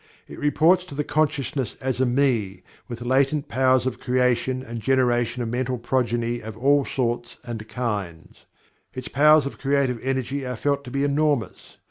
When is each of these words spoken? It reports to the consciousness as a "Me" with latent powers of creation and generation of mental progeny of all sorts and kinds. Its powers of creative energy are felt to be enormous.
It 0.27 0.39
reports 0.39 0.83
to 0.85 0.95
the 0.95 1.03
consciousness 1.03 1.75
as 1.79 2.01
a 2.01 2.07
"Me" 2.07 2.63
with 2.87 3.03
latent 3.03 3.47
powers 3.47 3.85
of 3.85 3.99
creation 3.99 4.63
and 4.63 4.81
generation 4.81 5.43
of 5.43 5.49
mental 5.49 5.77
progeny 5.77 6.41
of 6.41 6.57
all 6.57 6.85
sorts 6.85 7.37
and 7.43 7.67
kinds. 7.67 8.47
Its 8.95 9.07
powers 9.09 9.45
of 9.45 9.59
creative 9.59 9.99
energy 10.01 10.43
are 10.43 10.55
felt 10.55 10.83
to 10.85 10.89
be 10.89 11.03
enormous. 11.03 11.77